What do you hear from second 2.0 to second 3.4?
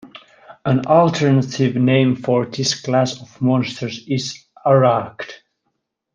for this class of